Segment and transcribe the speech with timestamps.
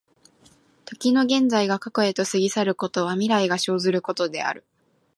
[0.83, 4.65] 時の現在が過去へと過ぎ去ることは、未来が生ずることである。